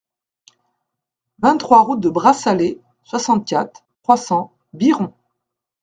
[1.43, 5.13] vingt-trois route de Brassalay, soixante-quatre, trois cents, Biron